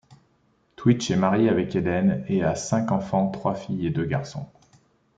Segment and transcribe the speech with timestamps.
[0.77, 4.47] Twitch est marié avec Helen et à cinq enfants, trois filles et deux garçons.